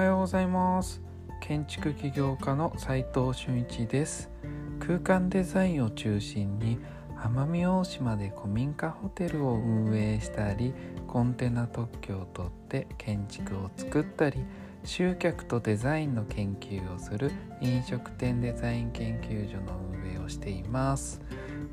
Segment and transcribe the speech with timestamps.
[0.00, 1.02] はようございます。
[1.42, 4.30] 建築起業家の斉藤俊一です。
[4.78, 6.78] 空間デザインを中心に
[7.18, 10.72] 奄美大島で古民家ホテルを運営したり
[11.06, 14.42] コンテナ特許を取って建築を作ったり
[14.84, 17.30] 集客とデザインの研究をする
[17.60, 21.20] 飲食店デザイン研究所の運営をしています。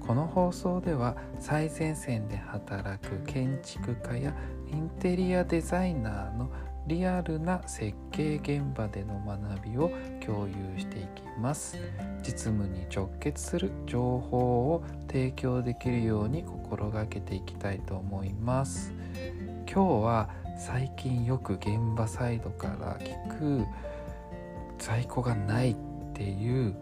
[0.05, 4.35] この放送では最前線で働く建築家や
[4.69, 6.49] インテリアデザイナーの
[6.87, 9.91] リアルな設計現場での学びを
[10.25, 11.77] 共有していきます。
[12.23, 18.93] 実務に直結する情報を提供できるように心がけていきたいと思います。
[19.69, 23.65] 今日は最近よく現場サイドから聞く
[24.79, 25.75] 在庫がないっ
[26.13, 26.73] ていう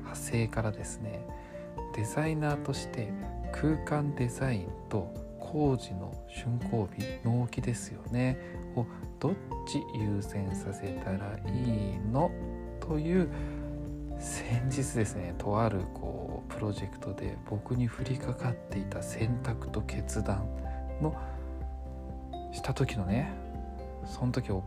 [0.00, 1.26] 派生からですね
[1.96, 3.12] デザイナーとして
[3.52, 8.38] 空間デザインと工事の竣工日納期ですよね
[8.76, 8.86] を
[9.24, 9.34] どっ
[9.66, 12.30] ち優先させたらいいの？
[12.78, 13.30] という
[14.20, 20.46] 先日ですねとあるこうプロジェクトで僕に降りかかっていた選択と決断
[21.00, 21.16] の
[22.52, 23.32] した時のね
[24.04, 24.62] その時を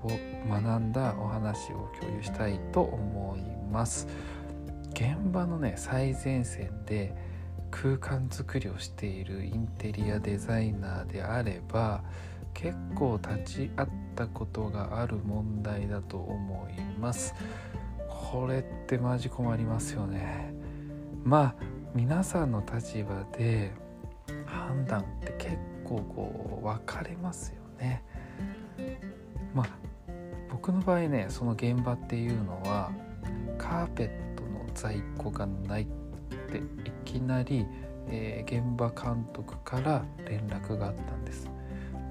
[0.49, 4.07] 学んだお話を共有したいと思います。
[4.93, 7.15] 現場のね最前線で
[7.79, 12.03] 空間づくりをしているインテリアデザイナーであれば
[12.55, 17.35] 結構立ち会ったことがある問題だと思います。
[18.07, 20.55] これってマジ困りますよね。
[21.23, 21.55] まあ
[21.93, 23.71] 皆さんの立場で
[24.47, 28.03] 判断って結構こう分かれますよね。
[29.53, 29.67] まあ
[30.49, 32.91] 僕の場合ねその現場っていうのは
[33.59, 35.87] カーペットの在庫がないっ
[36.27, 37.65] ていきなり、
[38.07, 41.49] えー、現場監督から連絡があったんです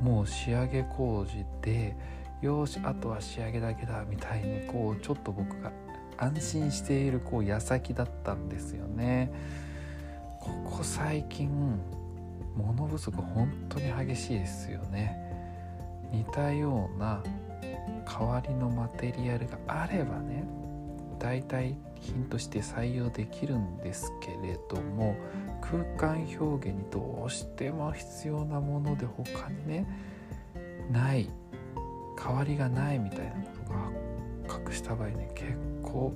[0.01, 1.97] もう仕上げ工事で
[2.43, 5.73] よしあとは仕上げだけだみたいにこうちょっと僕が
[6.19, 9.31] 安心しているこう矢先だったんですよね。
[10.41, 11.79] ここ最近
[12.57, 15.17] 物不足本当に激しいですよね。
[16.13, 17.23] 似たような
[18.07, 20.45] 代わりのマテリアルがあればね
[21.19, 25.17] 代替品として採用できるんですけれども
[25.61, 29.87] 空間表現にどうしても必要なもので他にね
[30.91, 31.29] ない
[32.17, 33.79] 代わりがないみたいなことが
[34.49, 36.15] 発覚した場合ね結構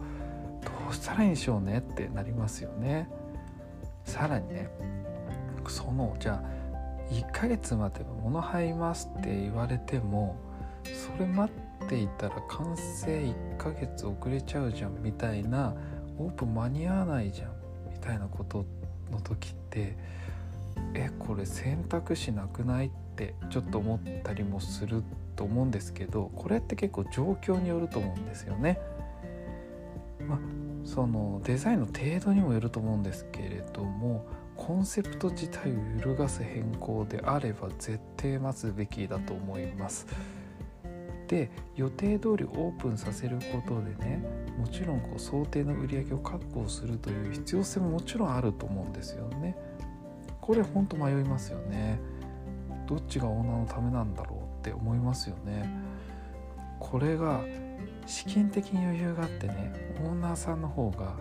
[0.63, 3.09] どうしたらいいんでしょうねってなりますよね。
[4.05, 4.69] さらにね
[5.69, 10.37] そのじゃあ1ヶ月待てば物入りますって言われても
[10.85, 15.75] それ待ってていたら完成1ヶ月遅れちゃうじゃんみたいな
[16.19, 17.51] オープン間に合わないじゃん
[17.93, 18.65] みたいなこと
[19.11, 19.97] の時って
[20.95, 22.87] えこれ選択肢なくない？
[22.87, 25.03] ってちょっと思ったりもする
[25.37, 28.79] と思うんですけどこれって結構状況によると思うんですよね。
[30.27, 30.39] まあ、
[30.85, 34.27] そのデザインの程度にもよると思うんですけれども
[34.57, 40.07] コンセプト自体を揺るがす変更であれば絶対待つべきだと思います。
[41.31, 44.21] で予定通りオープンさせることでね
[44.59, 49.57] もちろんこう想定の売り上げを確保するという必要性ももちろんあると思うんですよね。
[50.41, 52.01] これほんと迷いますよね。
[52.89, 55.71] どっちがオーナーのためなんだろうって思いますよね。
[56.81, 57.45] これが
[58.07, 59.73] 資金的に余裕があってね
[60.05, 61.15] オーナーさんの方が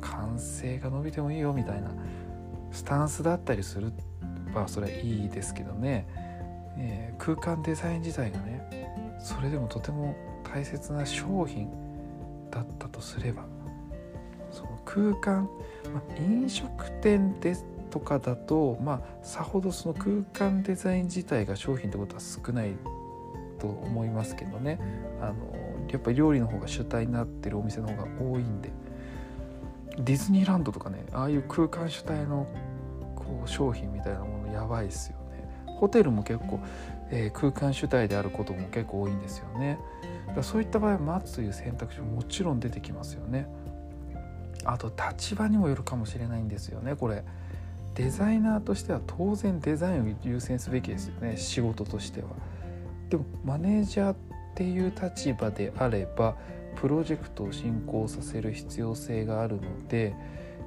[0.00, 1.90] 完成が伸びてもいいよみたいな
[2.70, 3.92] スタンスだったりする
[4.54, 6.06] まあそれはいいですけどね、
[6.78, 8.81] えー、空間デザイン自体がね
[9.42, 10.14] それでもとても
[10.44, 11.68] 大切な商品
[12.48, 13.44] だったとすれば
[14.52, 15.50] その空間、
[15.92, 22.76] まあ、飲食店ですとかだと、まあ、さほどその空間デザイン自体が商品ってことは少ない
[23.58, 24.78] と思いますけどね。
[25.20, 25.34] あの
[25.90, 28.70] やっぱり料理の方が主体になってるお店の方が多いんで。
[29.98, 32.46] ディズニーランドとかねああいう空間主体の
[33.16, 35.48] こう商品みたいなものやばいっすよね。
[35.66, 36.60] ホテルも結構
[37.12, 39.78] えー、空間主体であることも結構多いんですよね。
[40.34, 43.46] だそういった場合は待つという選択肢ももちろん出てきますよね。
[44.64, 47.22] あと立場にもよるかもしれないんですよねこれ。
[47.94, 52.28] デザイナーとしては当然デザインを優先すべきですよね仕事としては。
[53.10, 54.16] でもマネージャーっ
[54.54, 56.36] ていう立場であれば
[56.76, 60.14] プロジェクトを進行させる必要性があるので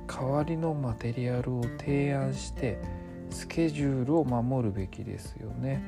[0.07, 2.77] 代わりのマテリアルを提案して
[3.29, 5.83] スケジュールを守るべきですよね。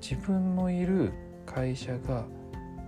[0.00, 1.12] 自分のいる
[1.44, 2.24] 会社が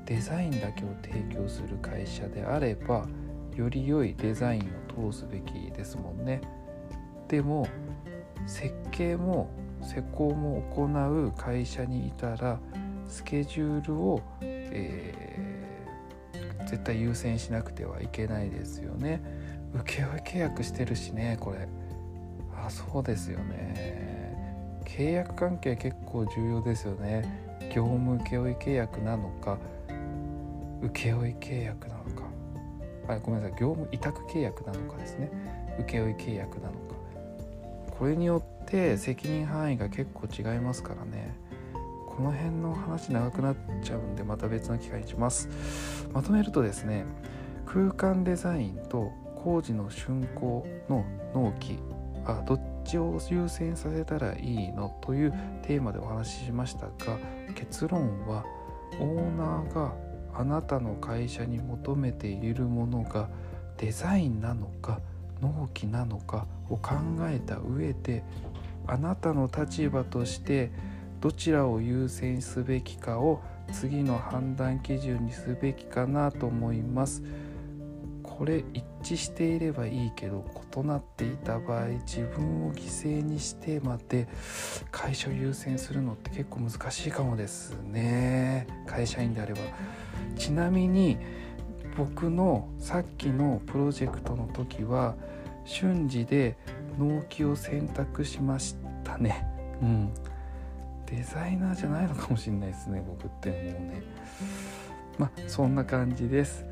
[0.04, 3.06] デザインだけを提供する会社であれば
[3.56, 4.62] より良いデザイン
[5.04, 6.40] を通すべきですもんね。
[7.28, 7.66] でも
[8.46, 9.50] 設計も
[9.82, 12.58] 施工も行う会社にいたら
[13.06, 15.58] スケジュールを、えー
[16.69, 19.22] 絶対優先しなくてはいけないですよね
[19.72, 21.66] 請負契約してるしねこれ
[22.70, 24.82] そうですよね。
[24.84, 27.46] 契約関係結構重要ですよね。
[27.74, 29.58] 業務請負契約なのか
[30.82, 32.28] 請負契約なのか。
[33.08, 33.60] あごめんなさい。
[33.60, 35.30] 業務委託契約なのかですね。
[35.78, 36.78] 請負契約なのか。
[37.90, 41.34] これによって責任範囲が結構違いますからね。
[42.06, 45.48] この辺の話長くなっちゃうんでまた別の機会にします。
[46.12, 47.04] まとめるとですね
[47.64, 51.78] 空間デザインと工事の竣工の納期
[52.28, 54.94] あどっちを優先させたらいいの？
[55.00, 55.32] という
[55.62, 57.19] テーマでお話ししましたが
[57.54, 58.44] 結論は
[59.00, 59.94] オーナーが
[60.34, 63.28] あなたの会社に求めているものが
[63.78, 65.00] デザインなのか
[65.40, 68.22] 納期なのかを考えた上で
[68.86, 70.70] あなたの立場として
[71.20, 73.40] どちらを優先すべきかを
[73.72, 77.22] 次の判断基準にすべきかなと思います。
[78.38, 80.44] これ一致していればいいけど
[80.76, 84.29] 異なっていた場合自分を犠牲にしてまで
[84.93, 88.69] 会社を優先するのって結構難しいかもですね。
[88.87, 89.61] 会社員であれば。
[90.37, 91.19] ちなみに
[91.96, 95.17] 僕のさっきのプロジェクトの時は
[95.64, 96.56] 瞬時で
[96.96, 99.44] 納期を選択しましたね。
[99.82, 100.14] うん。
[101.06, 104.02] デザイナーじゃないのかもしれないですね僕ってもうね。
[105.19, 106.67] まあそんな感じです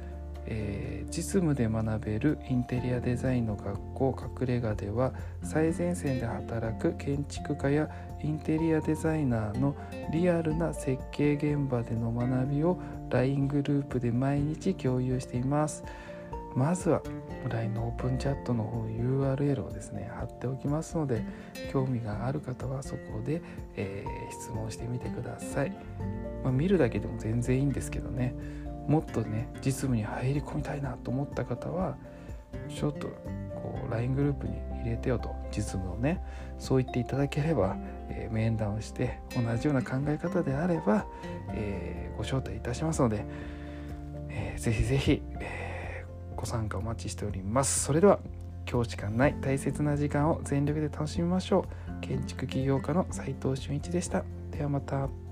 [0.46, 5.12] えー、実務で学べるインテリアデザインの学校隠れ家では
[5.42, 7.90] 最前線で働く建築家や
[8.22, 9.74] インテリアデザイナーの
[10.12, 12.78] リアルな設計現場での学びを
[13.10, 15.84] LINE グループで毎日共有しています。
[16.56, 17.02] まずは
[17.50, 21.22] LINE のオープンチャットの方 URL をですね貼っておきますので
[21.70, 23.42] 興味がある方はそこで、
[23.76, 25.76] えー、質問してみてください、
[26.42, 28.34] まあ、見るだけでも全然いいんですけどね。
[28.86, 31.96] もっとね実務に入り込みたいなと思った方は
[32.68, 33.08] ちょっと
[33.54, 36.22] こう LINE グループに入れてよと実務をね
[36.58, 37.76] そう言っていただければ、
[38.08, 41.06] えー、面談をして同じような考え方であれば、
[41.50, 43.24] えー、ご招待いたしますので、
[44.28, 47.84] えー、ぜひぜひ、えー、ご参加お待ちしております。
[47.84, 48.20] それでは
[48.70, 51.66] 今日しかない大切な時間を全力で楽しみましょ
[52.00, 52.00] う。
[52.00, 54.24] 建築起業家の斉藤俊一でした。
[54.50, 55.25] ではまた。